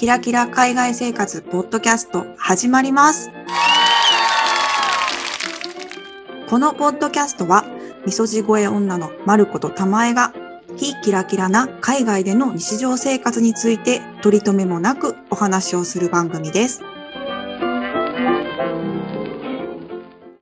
[0.00, 3.30] キラキラ海外生活ポッドキャスト始まります。
[6.48, 7.66] このポッドキャストは、
[8.06, 10.32] みそじ声女のまることたまえが、
[10.78, 16.80] 非キラキラな海外での日常生活について取り留めもなくお話をする番組です。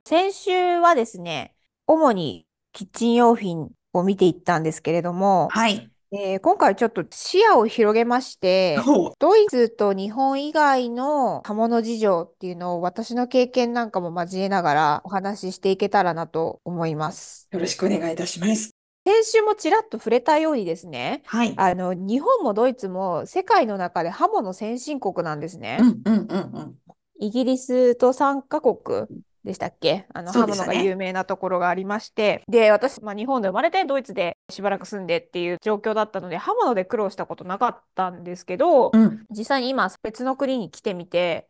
[0.05, 1.53] 先週はですね、
[1.85, 5.89] 主にキッチン用品を見ていったんですけれども、はい。
[6.11, 17.47] えー今回ちょっと視野を広げまして、ほドイツと日本以外の刃物事情っていうのを私の経験なんかも交えながらお話ししていけたらなと思います。
[17.51, 18.71] よろしくお願いいたします。
[19.05, 21.53] 先週もちらっと触れたようにですね、はい。
[21.57, 25.77] あの、日本もドイツも世界の中で刃物先進国なんですね。
[25.79, 26.75] うんうんうんうん。
[27.19, 29.07] イギリスと3カ国
[29.43, 30.05] でしたっけ？
[30.13, 39.25] あの、刃物が有名なところがありまして、で、私、まあ、日本で生まれてドイツでしばらく住んでっていう状況だったので、刃物で苦労したことなかったんですけど、うん。
[39.29, 41.47] 実際に今別の国に来てみて、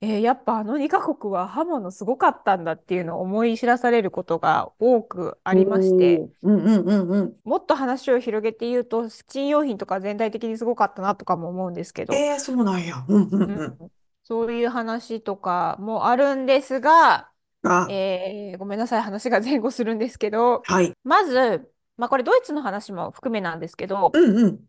[0.00, 6.28] えーやっぱあの2カ国は刃物すごかったんだっていうのを思い知らされることが多くありまして、おー。
[6.42, 7.36] うんうんうんうん。
[7.44, 13.04] もっと話を広げて言うと、キッチン用品とか全体的にすごかったなとかも思うんですけど、えー、そうなんや。
[13.08, 13.50] うんうんうん。
[13.50, 13.90] うん
[14.24, 17.31] そういう話とかもあるんですが、
[17.62, 20.92] あ、えーごめんなさい、話が前後するんですけど、はい。
[21.04, 24.68] まず、まあ、これドイツの話も含めなんですけど、うんうん。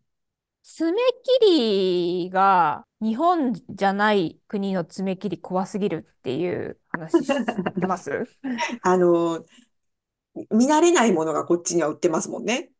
[0.62, 0.92] 爪
[1.40, 1.46] 切
[2.26, 7.36] りが日本じゃない国の爪切り怖すぎるっていう話知っ
[7.80, 8.28] てます？
[8.82, 9.44] あの、
[10.50, 12.70] 見慣れないものがこっちには売ってますもんね。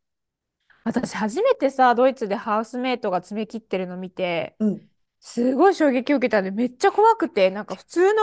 [0.85, 4.89] 私初めてさ、ドイツでハウスメイトが爪切ってるの見て、うん。
[5.21, 8.23] すごい衝撃を受けたんで、めっちゃ怖くて、なんか普通の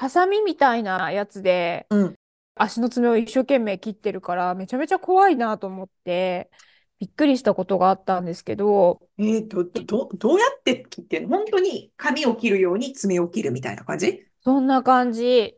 [0.00, 2.14] ハサミみたいなやつで、うん。
[2.54, 6.52] 足の爪を一生懸命切ってるから、めちゃめちゃ怖いなと思って、
[7.00, 11.30] びっくりしたことがあったんですけど、えーと、ど、どうやって切ってんの？
[11.36, 14.24] 本当に髪を切るように爪を切るみたいな感じ？
[14.44, 15.56] そんな感じ。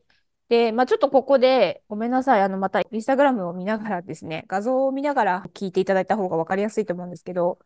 [0.49, 2.41] で、まあちょっとここで、ごめんなさい。
[2.41, 7.59] あの、また、インスタグラムを見ながらですね、画像を見ながら聞いていただいた方が分かりやすいと思うんですけど、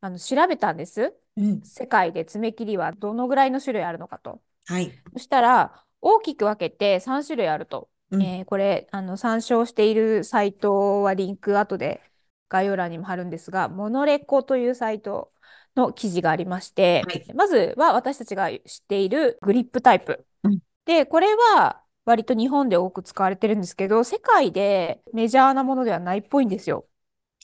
[0.00, 1.12] あの、調べたんです。
[1.36, 1.60] うん。
[1.64, 4.40] 世界で爪切りはどのぐらいの種類あるのかと。
[4.66, 4.92] はい。
[5.12, 7.88] そしたら、大きく分けて3種類あると。
[8.10, 12.00] うんえーこれ、あの、参照しているサイトはリンク後で
[12.48, 15.32] 概要欄にも貼るんですが、モノレコというサイト
[15.76, 20.26] の記事がありまして、はいまずは私たちが知っているグリップタイプ。
[20.42, 26.88] うんで、これは割と日本で多く使われてるんですけど、世界でメジャーなものではないっぽいんですよ。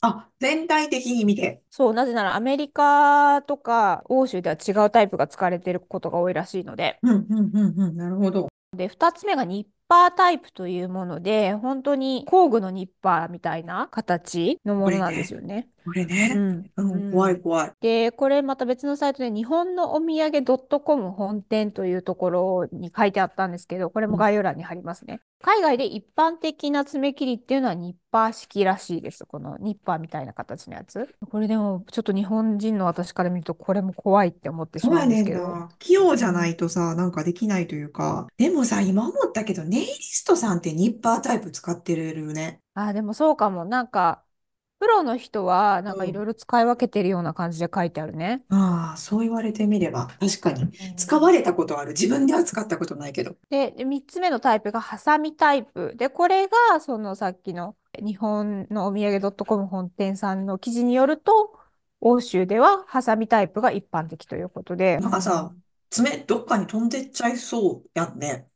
[0.07, 1.61] あ、全体的に見て。
[1.69, 6.99] そう、なぜならアメリカとか欧州では違うタイプが使われていることが多いらしいので。
[7.03, 7.95] うん、うん、うん、うん。
[7.97, 8.47] なるほど。
[8.73, 15.69] で、二つ目がニッパータイプというもので、本当に工具のニッパーみたいな形のものなんですよね。
[15.85, 16.33] うこれね。
[16.33, 16.71] ん。
[16.75, 17.71] うん、うん怖い怖い。
[17.81, 20.43] で、これまた別のサイトで日本のお土産
[20.81, 25.21] .com 本店というところに書いてあったんですけど、これも概要欄に貼りますね。
[25.41, 29.25] 海外で一般的な爪切りっていうのはニッパー式らしいです。
[29.25, 31.07] このニッパーみたいな形のやつ。
[31.29, 35.47] これでもちょっと日本人の私から見るとこれも怖いって思ってしまそうやねんうんですけど。
[35.47, 35.69] な。
[35.79, 38.27] 器用じゃないとさ、なんかできないというか。
[38.37, 42.61] でもさ、今思ったけど、ネイリストさんってニッパータイプ使ってるよね。
[42.73, 43.65] あ、でもそうかも。
[43.65, 44.23] なんか、
[44.79, 48.45] プロの人は、なんかうんいろいろ使い分けてるような感じで書いてあるね。
[48.49, 50.63] ああ、そう言われてみれば、確かに。
[50.63, 51.91] うん使われたことある。
[51.91, 53.35] 自分では使ったことないけど。
[53.49, 55.93] で、で3つ目のタイプがハサミタイプ。
[55.95, 61.57] で、これが、そのさっきの日本のお土産 .com 本店さんの記事によると、
[62.01, 64.99] 欧州ではハサミタイプが一般的ということで。
[64.99, 65.55] なんかさ、
[65.89, 68.49] 爪どっかに飛んでっちゃいそうやんね。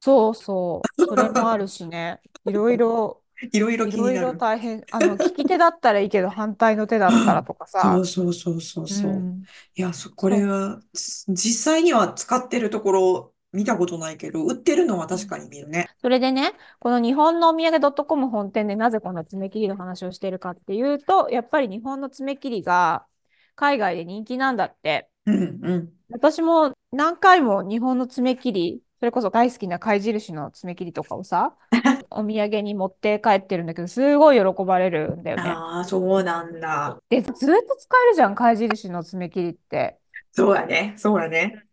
[0.00, 1.00] そうそう。
[1.08, 2.20] それもあるしね。
[2.44, 4.38] いろいろ、いろいろいろいろ気になる。
[4.38, 4.84] 大変。
[4.92, 7.96] あの、利き手だったらいいけど、反対の手だったらとかそさ。
[7.98, 9.10] うそうそうそうそう。
[9.10, 9.42] うん
[9.74, 15.88] いや、そ、これは、す実際には使ってるところ見たことないけど、売ってるのは確かに見るね。
[16.00, 23.06] それでね、この日本のお土産 .com 本店でなぜこの爪切りの話をしているかっていうと、やっぱり日本の爪切りが
[23.54, 25.08] 海外で人気なんだって。
[25.26, 25.92] うんうん。
[26.10, 31.56] 私も何回も日本の爪切り、それこそ大好きな貝印の爪切りとかをさ、
[32.10, 35.64] お土産に持って帰ってるんだけど、すごい喜ばれるんだよね。
[35.66, 37.02] ああ、そうなんだ。
[37.10, 37.34] で、ずっ
[37.66, 40.00] と使えるじゃん、貝印の爪切りって。
[40.32, 40.94] そうやね。
[40.98, 41.66] そうやね。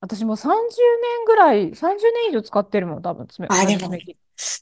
[0.00, 3.90] 私もう30年ぐらい、30年以上使ってるもん、多分爪、あ、でも。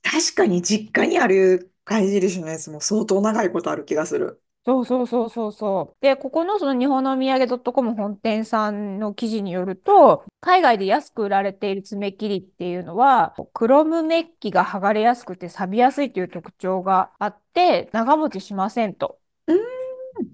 [0.03, 4.43] 確かに実家にある貝印のやつも相当長いことある気がする。
[4.65, 5.97] そうそうそうそうそう。
[6.01, 19.19] で、ここのその日本のお土産 .com 本店さんの記事によると、海外で安く売られている爪切りっていうのは、クロムメッキが剥がれやすくて錆びやすいという特徴があって、長持ちしませんと。
[19.49, 19.59] うーん、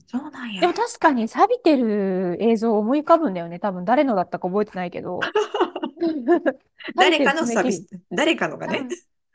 [0.06, 0.60] そうなんや。
[0.60, 3.58] でも確かに錆びてる映像を思い浮かぶんだよね。
[3.58, 5.20] 多分誰のだったか覚えてないけど。
[6.94, 7.56] 誰かの爪切り？
[7.56, 8.86] サビス、誰かのがね。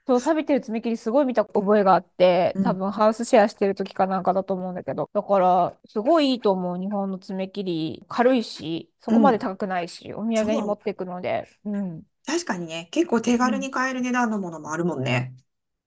[0.07, 5.09] うんそう、錆びてる爪切りすごい見た覚えがあって、うん多分ハウスシェアしてる時かなんかだと思うんだけど。
[5.13, 8.05] だから、すごいいいと思う、日本の爪切り。
[8.09, 11.49] 軽いし、そこまで高くないし、お土産に持っていくので。
[11.63, 12.03] うん。
[12.25, 15.33] 確かにね、結構手軽に買える値段のものもあるもんね。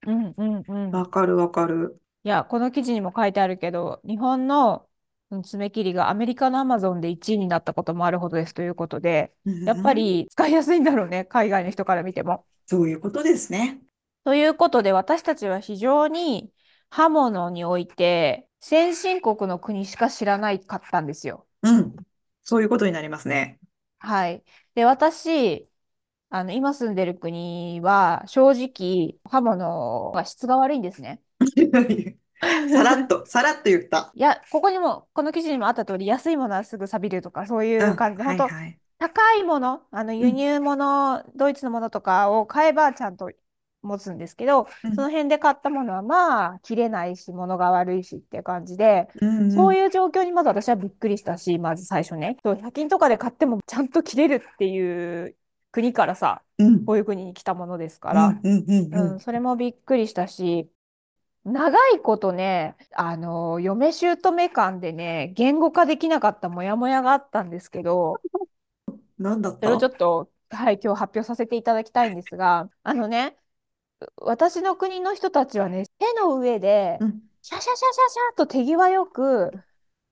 [0.07, 0.97] うんうんうん。
[0.97, 2.01] わかるわかる。
[2.25, 4.89] いや、この記事にも書いてあるけど、日本の
[5.31, 9.35] うん爪切りがアメリカのアマゾンで1位になったこともあるほどですということで、
[9.65, 12.47] やっぱうんり使いやすいんだろうね、海外の人から見ても。
[12.67, 13.81] そういうことですね。
[14.27, 16.53] ということで、私たちは非常に
[16.91, 21.47] 刃物において、先進国の国しか知らないかったんですよ。
[21.63, 21.97] うん。
[22.45, 23.59] そういうことになりますね。
[23.99, 24.45] はい。
[24.75, 25.69] で、私、
[26.31, 31.23] あの、今住んでる国は、正直、刃物が質が悪いんですね。
[32.73, 34.13] さらっと、さらっと言った。
[34.15, 38.81] いや、ここにも、この記事にもあった通り、安いものはすぐ錆びるとか、そういう感じで、はい本当はい。
[38.99, 43.31] 高いもの、あの輸入物、ドイツのものとかを買えばちゃんと
[43.87, 44.95] 持つんですけど、うん。
[44.95, 55.37] その辺で買ったものはまあ切れないし、物が悪いしっていう感じで、うんそういう状況にまず私はびっくりしたし、まず最初ね、そう100均とかで買ってもちゃんと切れるっていう
[55.73, 56.85] 国からさ、うん。
[56.85, 59.21] こういう国に来たものですかうら、んうんうんう、うんん。
[59.21, 60.71] それもびっくりしたし、
[61.45, 68.21] 長いことね、あの、嫁姑間でね、言語化できなかったモヤモヤがあったんですけど、
[69.19, 73.37] なんだっそれをちょたっと、はい、今日発表させていただきたいんですが、あのね、
[74.17, 77.23] 私の国の人たちはね、手の上でう、ん。
[77.43, 79.53] シャシャシャシャシャと手際よく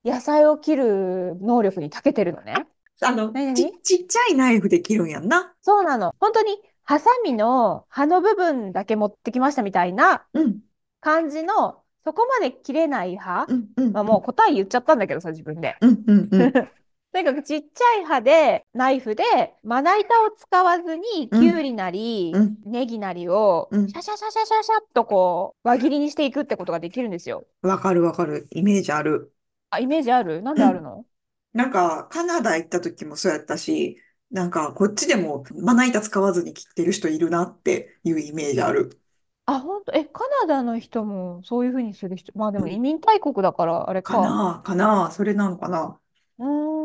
[0.05, 2.55] 野菜を切る能力に長けてるのね。
[3.01, 5.55] あの、ち、ちっちゃいナイフで切るんやんな。
[5.63, 6.15] そうなの。
[6.21, 10.61] 本当に、ハサミの刃の部分だけ持ってきましたみたいなうん。
[11.01, 13.47] 感じの、そこまで切れない刃。
[13.49, 13.93] うんうん。
[13.93, 15.77] まあ、もう答え言っちゃったんだけどさ、自分で。
[15.81, 16.53] うんうんうん。
[17.15, 19.23] とにかくちっちゃい刃で、ナイフで、
[19.63, 27.47] まな板を使わずに、うんきゅうりなり、うんネギなりを、うんシャシャシャシャシャシャっとこう、輪切りにしていくってことができるんですよ。
[27.63, 28.49] わかるわかる。
[28.51, 29.33] イメージある。
[29.71, 30.43] あ、イメージある？
[30.43, 31.05] なんであるの？
[31.53, 33.97] なんか、カナダ行った時もそうやったし、
[34.33, 39.01] なんか、こっちでもまな板使わずに切ってる人いるなっていうイメージある。
[39.47, 39.93] あ、本当？
[39.93, 44.15] え、カナダの人もそういうふうにする人、まあでもうん移民大国だから、あれか。
[44.15, 46.01] かなかなそれなのかな
[46.41, 46.84] うーん。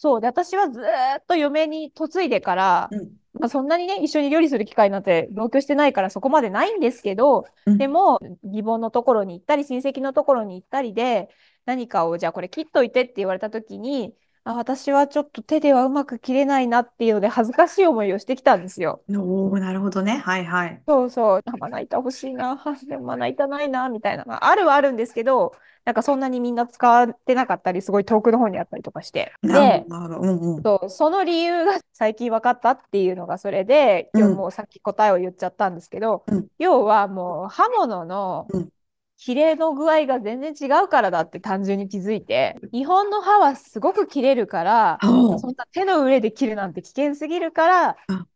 [0.00, 0.20] そう。
[0.20, 0.84] で、私はずー
[1.18, 3.10] っと嫁に嫁いでから、うん。
[3.34, 11.28] まあ、そんなにね、一緒に料理する機会なんて同居してないからそこまでないんですけど、うんでも、義母のところに行ったり、親戚のところに行ったりで、
[11.64, 14.14] 何かを、じゃあこれ切っといてって言われたときに、
[14.48, 19.04] あ、私はちょっと手ではうまく切れないなっていうので、恥ずかしい思いをしてきたんですよ。
[19.10, 20.18] おー、なるほどね。
[20.18, 20.82] はいはい。
[20.86, 24.24] そうそう、あまな板欲しいな、あでもまな板ないな、みたいな。
[24.24, 25.52] まあ、あるはあるんですけど、
[25.84, 29.32] なんかそんなにみんな使ってなかったり、すごい遠くの方にあったりとかして。
[29.42, 30.32] でなるほ、ど、なるほど。
[30.32, 30.64] うんうん。
[30.64, 38.72] そう、その理由が最近分かったっていうのがそれで、今日もうさっき答えを言っちゃったんですけど、うん要はもう刃物のうん
[39.18, 48.28] 切れの具合が全然違うからだって単純に気づいて、日本の刃はすごく切れるから、はそんな手の上で切るなんて危険すぎるからうん、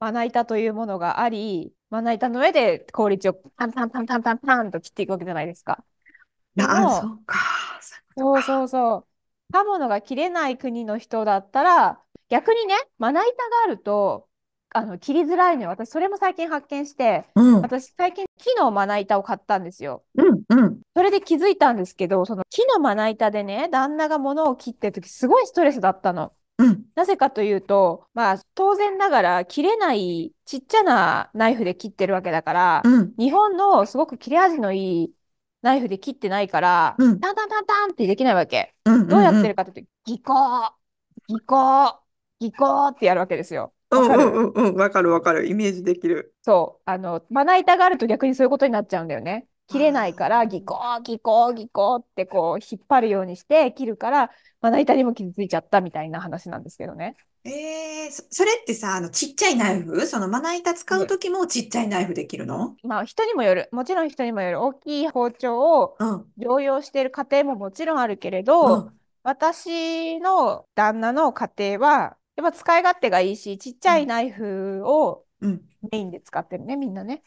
[0.00, 5.84] まな板というものがあり、まな板の上で効率よくパンパンパンパンパンパンと切っていくわけじゃないですか。
[6.56, 7.38] であ、もそうか。
[8.16, 8.42] そう。
[8.42, 9.06] そうそう。
[9.52, 14.27] 刃物が切れない国の人だったら、逆にね、まな板があると、
[14.70, 15.68] あの、切りづらいのよ。
[15.70, 20.04] 私、それも最近発見して、うん、私、最近木のまな板を買ったんですよ。
[20.16, 20.80] うん、うん。
[20.94, 26.32] それで気づいたんですけど、その木のまな板でね、旦那が物を切ってる時すごいストレスだったの。
[26.58, 35.12] うん、なぜかというと、まあ、当然ながら切れないちっちゃなナイフで切ってるわけだから、うん、日本のすごく切れ味のいい
[35.62, 38.74] ナイフで切ってないから、うんタンタンタンタンってできないわけ。
[38.84, 39.08] うん。
[39.08, 40.70] どうやってるるかというと、ギコー、
[41.28, 41.96] ギコー、
[42.40, 43.72] ギコーってやるわけですよ。
[43.90, 44.24] うん、わかる？
[44.24, 44.74] うん、うん、うん。
[44.76, 45.46] わかるわかる。
[45.46, 46.34] イメージできる。
[46.42, 46.82] そう。
[46.84, 49.46] あの、まな板があると逆にそういうことになっちゃうんだよね。
[49.66, 54.30] 切れないから、ギコー、ギコー、ギコーってこう引っ張るようにして切るから、
[54.62, 57.16] まな板にも傷ついちゃったみたいな話なんですけどね。
[57.44, 60.06] ええそ、それってさ、あの、ちっちゃいナイフ？
[60.06, 62.76] そのまな板使うときもちっちゃいナイフで切るの？
[62.82, 63.68] まあ人にもよる。
[63.72, 64.62] もちろん人にもよる。
[64.62, 75.68] 大きい包丁をうん、常用している家庭ももちろんあるけれうど、ん、私の旦那の家庭は、やっぱ使い勝手がいいし、ちっちゃいナイフをうん。
[75.92, 77.22] メインで使ってるね、みんなね。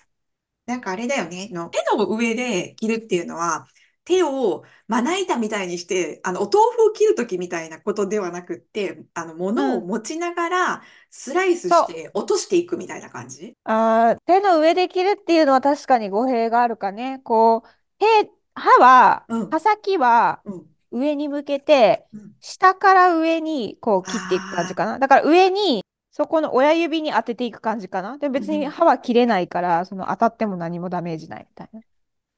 [0.65, 1.49] なんかあれだよね。
[1.51, 3.67] の手の上で切るっていうのは、
[4.03, 13.55] 手をまな板みたいにして、あの、お豆腐を切るときみたいなことではなくって、あの、物を持ちながらスライスして落としていくみたいな感じ？
[13.63, 17.19] あー手の上で切るっていうのは確かに語弊があるかね。
[17.23, 20.70] こう、手、刃は、うん刃先は、うん。
[20.91, 24.97] 上に向けて、うん下から上にこう切っていく感じかな。
[24.99, 28.17] だから上に、そこの親指に当てていく感じかな。
[28.17, 31.81] で、別にうん歯は切れないから、その当たっても何もダメージないみたいな。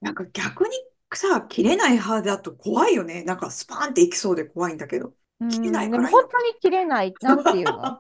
[0.02, 0.72] なんか逆に
[1.16, 3.24] さ、切れない歯だと怖いよね。
[3.24, 5.14] なんかスパーンっていきそうで怖いんだけど。
[5.40, 8.00] うん、切れないでからいいのも本当に切れない、なんていうの本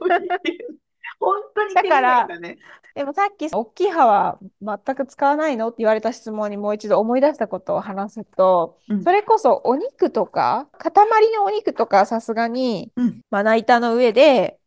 [0.00, 0.28] 当に、
[1.20, 2.58] 本当に切れないんだね。
[2.96, 5.68] でもさっき、大きい歯は全く使わないの？
[5.68, 10.90] って言われた質問にもう一度思い出したことを話すと、うんそれこそお肉とか、塊
[11.36, 14.58] のお肉とかはさすがにうんまな板の上で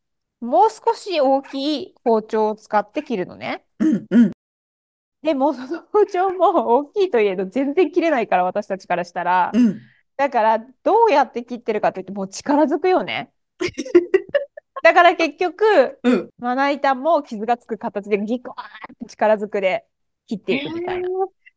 [0.41, 3.65] もう少し大きい包丁を使って切るのね。
[3.79, 4.31] うんうん。
[5.23, 9.51] でもその包丁も大きいといえど全然切れないから私たちからしたら。
[9.55, 9.81] うん。
[10.17, 13.31] だからどうやって切ってるかというともう力ずくよね。
[14.83, 16.29] だから結局、うん。
[16.39, 18.65] まな板も傷がつく形でギコーっ
[18.99, 19.85] て力ずくで
[20.27, 21.09] 切っていくみたいな。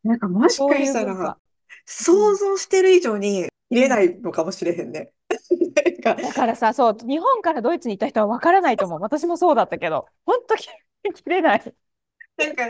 [0.03, 1.37] なんかもしかしたら、
[1.85, 5.11] 想像してる以上に切れないのかもしれへんね。
[6.03, 8.99] だからさ、そう、日本からドイツに行った人は分からないと思う。
[8.99, 10.69] 私もそうだったけど、本当切
[11.13, 11.73] 切れない。
[12.35, 12.63] なんか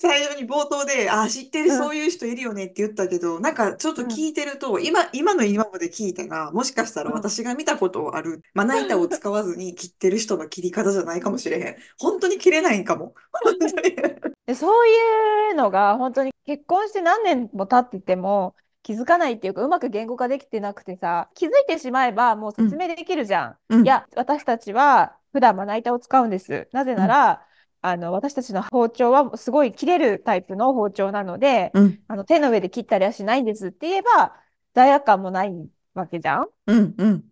[0.00, 11.76] 最初に冒頭で、あ、知ってる、うんそういう人いるよねって言ったけど、なんかちょっと聞いてると、今、今の今まで聞いたら、もしかしたらうん私が見たことある、まな板を使わずに切ってる人の切り方じゃないかもしれへん。
[11.98, 13.14] 本当に切れないんかも。
[14.54, 23.56] そういうのが本当に結婚して何年も経ってても気づかないっていうか、うまく言語化できてなくてさ、気づいてしまえばもう説明できるじゃん。
[23.68, 26.68] うんいや、私たちは普段まな板を使うんです。
[26.72, 27.46] なぜなら、
[27.82, 34.34] あの、私たちの包丁はすごい切れるタイプの包丁なので、うん、あの、手の上で切ったりはしないんですって言えば、
[34.74, 36.48] 罪悪感もないわけじゃん。
[36.66, 37.24] うん、うん。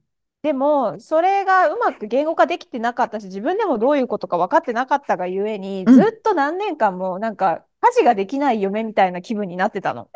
[0.42, 10.08] でも、それがうまく言語化できてなかったし、自分でもどういうことか分かってなかったがゆえに、うんずっと何年間もなんか家事ができない嫁みたいな気分になってたの。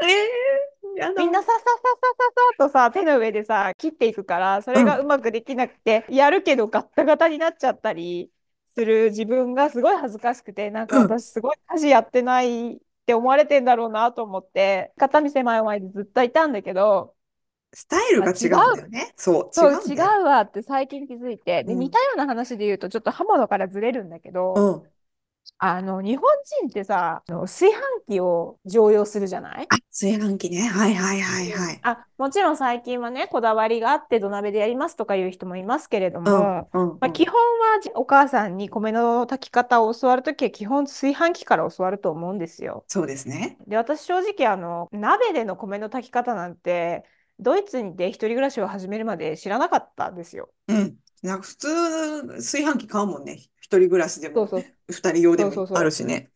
[1.18, 1.78] みんなささささ
[2.58, 8.30] さとさ、手の上でさ、切っていくから、それがうまくできなくて、やるけどガッタガタになっちゃったり
[8.76, 17.16] する自分がすごい恥ずかしくて、なんかうん私すごい家事やってないって思われてんだろうなと思って、片見狭い前でずっといたんだけど、
[17.74, 19.12] スタイルが違うんだよね。
[19.16, 20.12] そう、そう、違違うんだよ。
[20.22, 24.92] うわって最近気づいて、で、うん似たような話で言うと、ちょっと刃物からずれるんだけど、うん。
[25.64, 26.28] あの、日本
[26.60, 29.68] 人ってさ、あの炊飯器を常用するじゃない？
[29.70, 30.68] あ、炊飯器ね。
[30.68, 31.84] はいはいはいはい。
[31.84, 37.34] あ、もちろん最近はね、こだわりがあって土鍋でやりますとかいう人もいますけれどうん、も、うん、まあ、基本
[37.74, 42.86] はじお母さんに米の炊き方を教わるときは基本炊飯器から教わると思うんですよ。
[42.88, 43.56] そうですね。
[43.66, 47.04] で、私正直あの、鍋での米の炊き方なんて、
[47.40, 50.52] ドイツで一人暮らしを始めるまで知らなかったんですよ。
[50.68, 50.98] うん。
[51.22, 51.68] なんか普通、
[52.36, 53.38] 炊飯器買うもんね。
[53.72, 54.64] 一人暮らしでも、そうそう。
[54.88, 56.30] 二人用でもそうそうそうあるしね。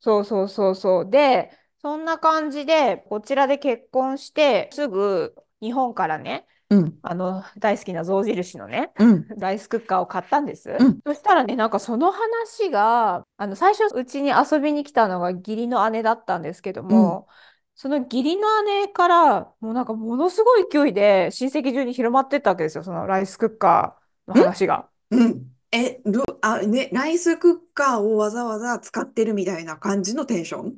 [0.00, 1.10] そうそうそうそう。
[1.10, 10.76] で、そんな感じで、こちらで結婚して、すぐ日本からね、うん、あの、大好きな象印のね、うん、ライスクッカーを買ったんです。
[10.78, 17.26] うんそしたらね、なんかその話が、あの、最初うちに遊びに来たのが義理の姉だったんですけども、
[17.74, 24.88] その義理の姉から、もうなんかものすごい勢いで親戚中に広まってったわけですよ、そのライスクッカーの話が。
[25.10, 25.52] うん。
[25.72, 30.74] え、ル、あ、ね、ライスクッカーをわざわざ使ってるみたいな感じのテンション？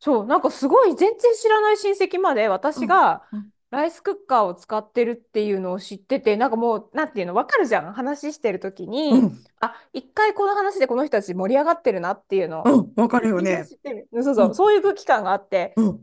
[0.00, 3.22] そう、なんかすごい全然知らない親戚まで私が
[3.70, 7.92] ライスクッカーを使ってるっていうのを知ってて、なんかもう、なんていうの、わかるじゃん？
[7.92, 13.66] 話してる時に、うん、あ、一回この話でこの人たち盛り上がってるなっていうのを、うん、わかるよみんなね。
[13.66, 14.08] 知ってる。
[14.22, 15.98] そうそうう、んそういう空気感があって、うん、っ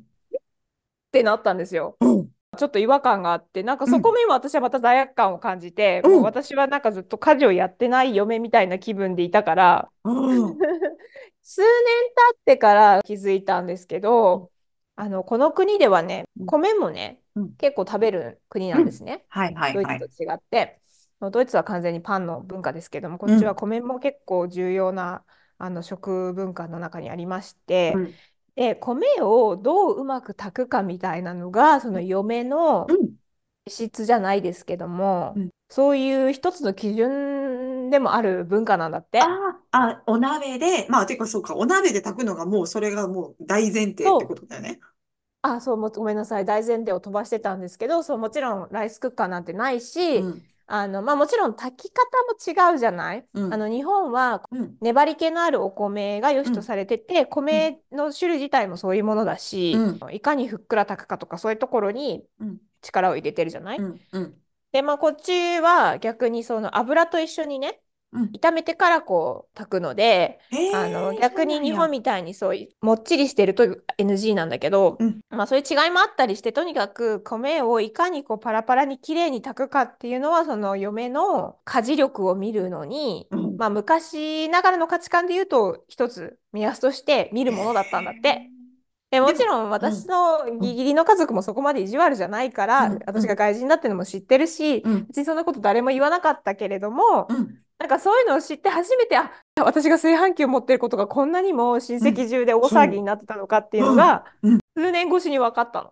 [1.12, 1.98] てなったんですよ。
[2.00, 6.12] うん、ちょっと違和感があって、なんかそこも今私はまた罪悪感を感じて、うん。
[6.14, 10.58] もう私はなんかずっと家事をやってない嫁みたいな気分でいたから、うん、
[11.44, 11.68] 数年
[12.34, 14.52] 経ってから気づいたんですけど、
[14.96, 19.26] あの、この国ではねうん、米もねうん、結構食べる国なんですね。
[19.30, 19.86] はいはいはい。
[19.86, 20.80] ドイツと違って。
[21.32, 25.24] ドイツは完全にパンの文化ですけども、こっちは米も結構重要な
[25.58, 28.14] あの食文化の中にありまして、うん、
[28.60, 33.16] で、米をどううまく炊くかみたいなのが、その嫁のうん、
[33.68, 39.22] 質じゃないですけども、うんそういう一つの基準でもある文化なんだって。
[39.22, 44.80] ああ、お鍋で、まあ、てかそうか、お鍋で炊くのがもう、それがもう大前提ってことだよね。
[45.42, 46.46] あ、そう、もごめんなさい。
[46.46, 52.06] 大前提を飛ばしてたんですけど、そう、もちろんライスクッカーなんてないし、うん、あの、まあもちろん炊き方
[52.64, 53.26] も違うじゃない？
[53.34, 53.54] うん。
[53.54, 64.34] あの、日本はうん、粘り気のあるお米が良しとされてて、米の種類自体もそういうものだし、ういかにふっくら炊くかとかそういうところにうん、力を入れてるじゃない、うん、うん、
[64.72, 68.26] で、まあこっちは逆にその油と一緒にね、うん。
[68.32, 73.64] 炒めてからこう炊くので、へあのえ、逆に日本みたいにそういうもっちりしてると
[73.98, 88.50] NG なんだけど、うんまあそういう違いもあったりしてとにかく米をいかにこうパラパラにきれいに炊くかっていうのはその嫁の家事力を見るのに、うんまあ昔ながらの価値観で言うと一つ目安として見るものだったんだって。
[89.12, 95.06] でもちろん私の義理の家族もそこまで意地悪じゃないから、うん私が外人だってのも知ってるし、うん。
[95.08, 97.59] 別にそんなこと誰も言わなかったけれども、うん。
[97.80, 99.32] なんかそういうのを知って初めて、あ、
[99.64, 105.92] 私が炊飯器を持ってることがこんなにも親戚中で大騒ぎになってたのかっていうのが、うんうん数年越しに分かったの。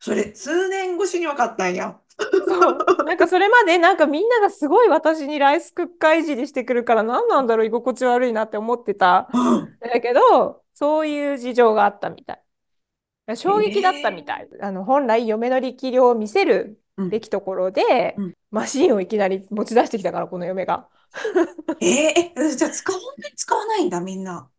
[0.00, 1.98] それ、数年越しに分かったんや。
[2.18, 3.04] そう。
[3.04, 9.28] なんかそれまでなんかみんながすごい私にライスクッカーいじりしてくるから何なんだろう居心地悪いなって思ってた。
[9.34, 9.78] うん。
[9.80, 13.36] だけど、そういう事情があったみたい。
[13.36, 14.48] 衝撃だったみたい。
[14.62, 20.88] あの、本来嫁の力量を見せるうんべきところで、うんマシンをいきなり持ち出してきたから、この嫁が。
[21.80, 24.50] えーえ、じゃあ使わない、使わないんだ、みんな。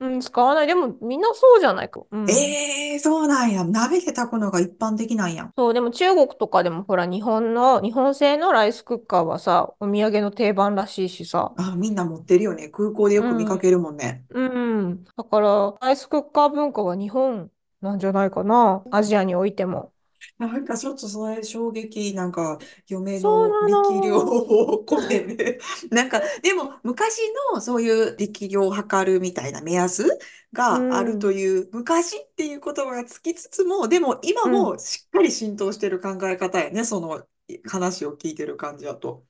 [0.00, 0.66] うん、使わない。
[0.66, 2.02] でもみんなそうじゃないか。
[2.10, 2.58] うん。
[2.58, 3.64] ええそうなんや。
[3.64, 5.52] 鍋で炊くのが一般的なんや。
[5.56, 11.54] そう、でも中国とかでもほら、日本の、日本製のライスクッカーはさ、お土産の定番らしいしさ。
[11.56, 12.68] あ、みんな持ってるよね。
[12.68, 14.24] 空港でよく見かけるもんね。
[14.30, 15.04] うん。
[15.04, 18.86] だから、ライスクッカー文化は日本なんじゃないかな。
[18.90, 19.93] アジアにおいても。
[20.38, 23.82] なんかちょっとそれ衝撃、なんか嫁そうのなの。
[23.82, 27.20] 力量を込めて、 なんかでも昔
[27.52, 30.04] のそういう力量を測るみたいな目安
[30.52, 37.26] があるという、昔っていう言葉がつきつつも、でも今もしっかり浸透してる考え方やね、その
[37.68, 39.26] 話を聞いてる感じだと。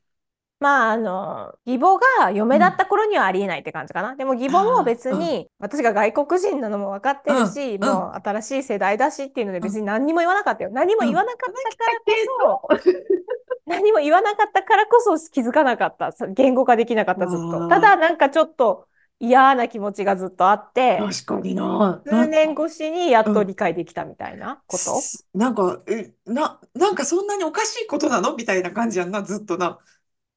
[0.64, 4.16] まあ、あの、義母が嫁だった頃にはありえないって感じかな。
[4.16, 10.70] でも義母も別に、私が外国人なのも分かってるし、うんうんもう新しい世代だしっていうので別に何にも言わなかったよ。
[10.72, 12.94] 何も言わなかったからこそ、
[13.66, 16.12] 何も言わなかったからこそ気づかなかった。
[16.12, 17.68] さ言語化できなかった、ずっと。
[17.68, 18.86] ただ、なんかちょっと
[19.20, 22.00] 嫌な気持ちがずっとあって、確かにな。
[22.06, 24.78] 数年越しにやっと理解できたみたいなこと？
[24.78, 28.34] すなんか、え、な、なんかそんなにおかしいことなの？
[28.34, 29.78] みたいな感じやんな、ずっとな。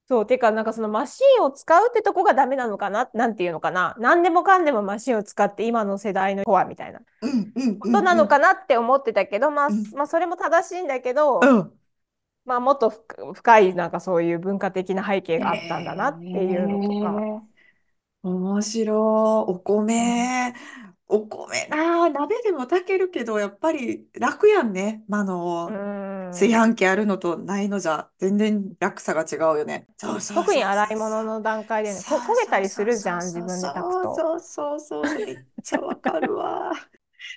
[0.08, 3.10] そう、てか、なんかそのマシンを使うってとこがダメなのかな？
[3.14, 3.94] なんていうのかな？
[4.00, 7.02] 何でもかんでもマシンを使って今の世代の子はみたいな
[7.80, 11.50] ことなのかなって思ってたけど、まあ、うんまあそれも正しいんだけど、うん。
[11.50, 11.74] うん。
[12.46, 17.44] まあもっと深深いなんかそういう文化的な背景があったんだなっていうのとか。
[18.24, 19.52] 面白い。
[19.52, 20.54] お米。
[21.08, 25.04] お米な、鍋でも炊けるけど、やっぱり楽やんね。
[25.12, 25.24] あ
[25.66, 25.78] うの、ん
[26.32, 29.88] 炊飯器あるのとないのじゃ、全然楽さが違うよね。
[29.98, 34.24] そうそう特にそう洗い物の段階でね、こ焦げたりするじゃん、自分で炊くと。
[34.24, 36.72] そうそうそうそう、めっちゃわかるわ。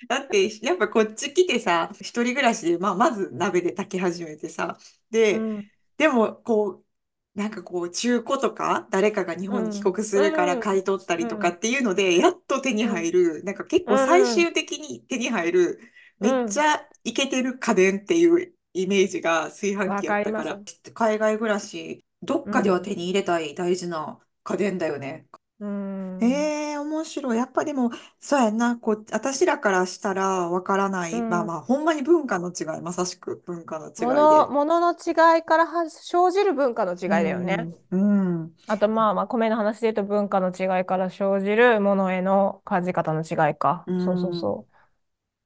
[0.07, 4.77] だって、やっぱこっち来てさ、一人暮らしで、まあ、まず鍋で炊き始めてさ、
[5.09, 6.85] で、うんでも、こう、
[7.33, 15.79] なんかこう、中古とか、誰かが日本に帰国するから買い取ったりとかっていうので、やっと手に入る、なんか結構最終的に手に入る、
[16.19, 25.27] めっちゃイケてる家電っていうイメージが炊飯器やったかわからり、海外暮らし、どっかでは手に入れたい大事な家電だよね。
[25.61, 27.37] うんええ面白い。
[27.37, 28.77] やっぱでも、そうやんな。
[28.77, 31.21] こう、私らからしたらわからない。
[31.21, 34.37] うんまあまあ、ほんまに文化の違い、まさしく文化の違いで。
[34.37, 37.69] 物、物の違いからは生じる文化の違いだよね。
[37.91, 38.41] うん。
[38.41, 38.55] うん。
[38.67, 43.87] あとまあまあ米の話で言うと文化の違いから生じるものへの感じ方の違いか。
[43.87, 44.67] うんそうそうそ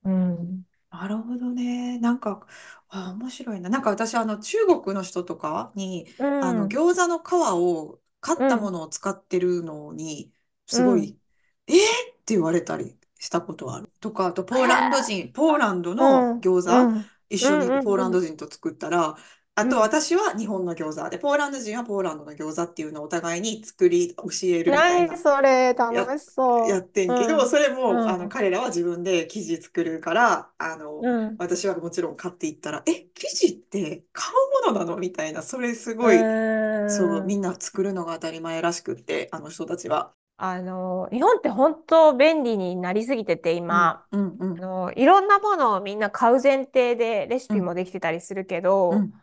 [0.05, 0.11] う。
[0.11, 0.65] うん。
[0.91, 1.99] なるほどね。
[1.99, 2.47] なんか、
[2.89, 3.69] あ、面白いな。
[3.69, 6.27] なんか私、あの、中国の人とかに、うん。
[6.39, 10.33] あの、餃子の皮を、買ったものを使ってるのに、
[10.65, 11.19] すごい、
[11.67, 11.73] え？
[11.73, 11.79] ーっ
[12.25, 13.91] て言われたりしたことある。
[13.99, 17.05] とか、あと、ポーランド人、ポーランドの餃子、うん。
[17.29, 19.15] 一緒にポーランド人と作ったら、
[19.57, 19.69] あうん。
[19.69, 21.09] と私は日本の餃子。
[21.09, 25.07] で、ポーランド人はポーランドの餃子っていうのをお互いに作り教えるみたいな。
[25.07, 25.73] 何それ。
[25.73, 26.69] 楽しそう。
[26.69, 27.49] やってんけど、うん。
[27.49, 28.09] それも、うん。
[28.09, 31.35] あの彼らは自分で生地作るから、あの、うん。
[31.37, 34.29] 私はもちろん買っていったら、え、生地って買
[34.67, 34.97] うものなの？
[34.97, 36.89] みたいな、それすごい、うん。
[36.89, 40.11] そう、みんな作るのが当たり前らしくって、あの人たちは。
[40.37, 49.13] あの、日本って本当便利になりすぎてて今、うん、うん、あの、いろんなものをみんな買う前提でレシピもできてたりするけど、うん。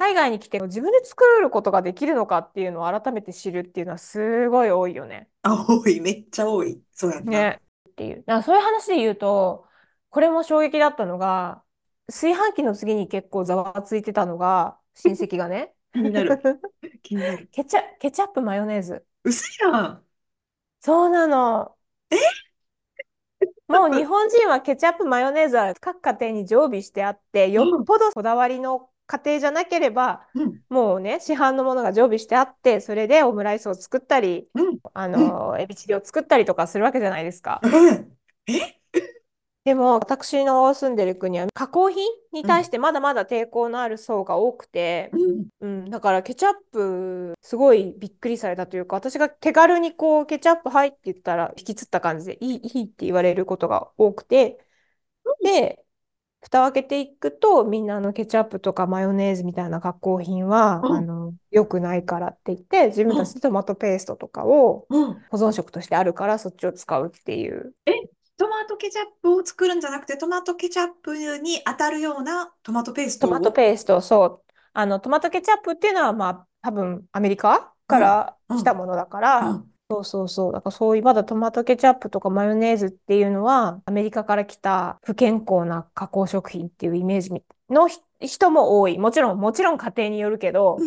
[0.00, 5.28] 海外に来て自分で作ることができるのかっていうのを改めて知るっていうのはすごい多いよね。
[5.42, 6.82] あ、多い、めっちゃ多い。
[6.90, 7.30] そうやんな。
[7.30, 7.60] ね。
[7.90, 8.16] っていう。
[8.16, 9.68] だからそういう話で言うと、
[10.08, 11.62] これも衝撃だったのが、
[12.06, 15.74] 炊飯器の次に結構ざわついてたのが、親戚がね。
[15.92, 16.40] 気になる。
[17.02, 17.48] 気になる。
[17.52, 19.06] ケチャ、ケチャップマヨネーズ。
[19.22, 20.06] 嘘やん。
[20.80, 21.76] そうなの。
[23.68, 30.60] もう日本人はケチャップマヨネーズは各家庭に常備してあって、よっぽどこだわりの家庭じゃなければ、うん。
[30.68, 34.78] もうね、市販のものが常備してあって、それでオムライスを作ったり、うん。
[34.94, 37.60] あの、エビチリを作ったりとかするわけじゃないですか。
[37.64, 38.16] うん
[39.62, 45.48] でも、私の住んでる国は加工品に対してまだまだ抵抗のある層が多くて、うん。
[45.60, 54.58] うん、だからケチャップすごいびっくりされたというか私が手軽にこうケチャップはいって言ったら引きつった感じでいいいいって言われることが多くて
[55.42, 55.84] で
[56.42, 60.96] 蓋を開けていくとみんなあのケチャップとかマヨネーズみたいな加工品は、うん。
[60.96, 65.14] あの良くないからって言って自分たちでトマトペーストとかをうん。
[65.30, 67.74] 保存食としてあるからそっちを使うっていう。
[68.38, 73.30] トマトケチャップを作るんじゃなくて、トマトケチャップに当たるようなトマトペーストを？
[73.30, 74.52] トマトペーストそう。
[74.72, 80.52] あのトマトケチャップっていうのはまあ多分アメリカから来たものだから、うんそうそうそう。
[80.52, 87.30] だからそういうまだトマトケチャップとかマヨネーズっていうのはアメリカから来た不健康な加工食品っていうイメージ
[87.68, 88.98] のひ人も多い。
[88.98, 90.78] もちろん、もちろん家庭によるけど、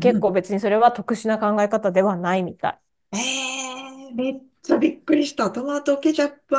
[0.00, 2.80] 結構別にそれは特殊な考え方ではないみた
[3.12, 3.16] い。
[3.18, 5.50] えー、めっちゃびっくりした。
[5.50, 6.56] トマトケチャップ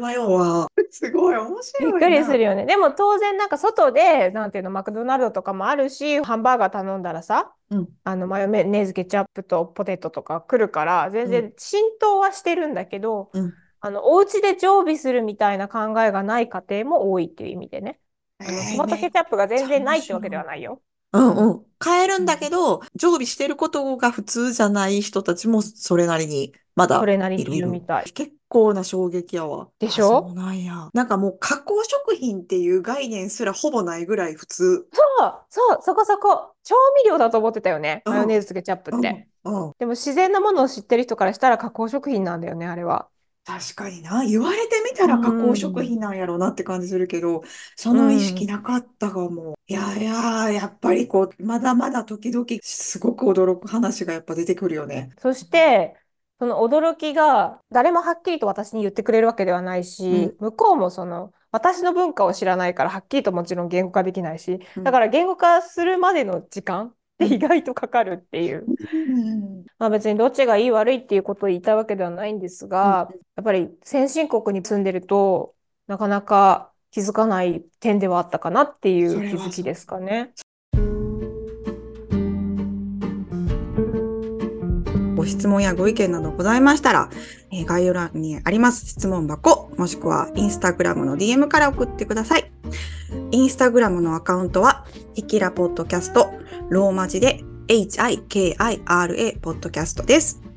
[0.00, 0.68] マヨは。
[0.90, 2.26] すごい面び白いっくりな。
[2.26, 2.66] するよね。
[2.66, 18.00] でも当然なんか外で、なんていうの、マクドナルドとかもあるし、ハンバーガー頼んだらさ、うんあのマヨネーズ、ケチャップとポテトとか来るから、全然浸透はしてるんだけど、うんあの、お家で常備するみたいな考えがない家庭も多いっていう意味でね。
[18.40, 20.82] えートマトケチャップが全然ないってわけではないよ。
[21.12, 21.66] うんうん。
[21.78, 28.04] 買えるんだけど、常備してることが普通じゃない人たちもそれなりにまだそれなりにいいるみたい。
[28.12, 29.68] 結構な衝撃やわ。
[29.78, 30.04] でしょ？
[30.04, 30.88] あそうなんや。
[30.94, 34.86] なんかもう加工食品っていう概念すらほぼないぐらい普通。
[34.92, 36.52] そう、そう、そこそこ。
[36.64, 38.02] 調味料だと思ってたよね。
[38.06, 39.28] うんマヨネーズとケチャップって。
[39.44, 39.66] うん。
[39.66, 39.72] うん。
[39.78, 43.08] でも自然なものを知ってる人からしたら加工食品なんだよね、あれは。
[43.44, 44.22] 確かにな。
[44.24, 47.42] 言われてみたら加工食品なんやろうなって感じするけど、
[47.76, 49.54] その意識なかったかも。
[49.66, 55.12] いやいや、やっぱりこう、まだまだ時々すごく驚く話がやっぱ出てくるよね。
[55.18, 55.96] そして、
[56.38, 64.84] その驚きが誰もはっきりと私に言ってくれるわけではないし、向こうもその私の文化を知らないからはっきりともちろん言語化できないし、うん。
[64.84, 68.66] だから言語化するまでの時間って意外とかかるっていう。
[68.66, 69.64] うん。
[69.78, 75.54] まあ別にどっちがいい悪いっていうことを言いたいわけではないんですが、やっぱり先進国に住んでると
[75.86, 80.32] なかなか気づかない点ではあったかなっていう気づきですかね。
[85.28, 87.10] 質問やご意見などございましたら、
[87.52, 92.50] えー概要欄にあります質問箱、もしくはインスタグラムの DM から送ってください。
[93.30, 96.30] インスタグラムのアカウントは、ヒキラポッドキャスト、
[96.70, 100.47] ローマ字で HIKIRA ポッドキャストです。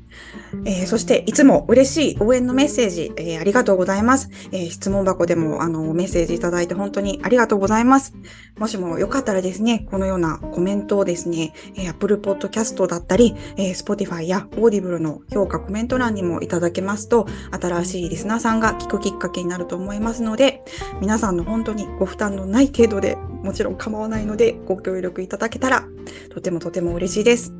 [0.64, 4.28] えーそして、いつも嬉しい応援のメッセージ、えーありがとうございます。
[4.52, 8.14] えー質問箱でもあのメッセージいただいて本当にありがとうございます。
[8.58, 20.62] もしもよかったらですね、このようなコメントをですね、えー Apple Podcast だったり、えー Spotify や Audible の評価、コメント欄にもいただけますと、新しいリスナーさんが聞くきっかけになると思いますので、
[21.00, 25.84] 皆さんの本当にご負担のない程度で、もちろん構わないので、ご協力いただけたら、
[26.30, 27.52] とてもとても嬉しいです。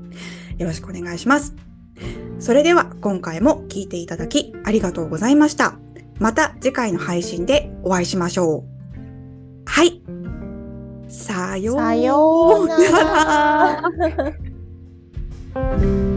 [0.59, 1.72] よろしくお願いします。
[2.39, 5.79] それでは、今回も聞いていただきありがとうございました。
[6.19, 9.63] また次回の配信でお会いしましょう。
[9.65, 10.03] はい。
[11.09, 12.77] さような
[15.55, 16.03] ら。